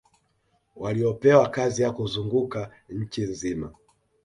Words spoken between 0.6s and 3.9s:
waliopewa kazi ya kuzunguka nchi nzima